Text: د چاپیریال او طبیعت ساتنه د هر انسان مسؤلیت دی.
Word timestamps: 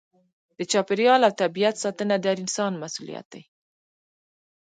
د 0.57 0.59
چاپیریال 0.71 1.21
او 1.27 1.33
طبیعت 1.41 1.75
ساتنه 1.83 2.15
د 2.19 2.25
هر 2.31 2.37
انسان 2.43 2.71
مسؤلیت 2.83 3.25
دی. 3.33 3.43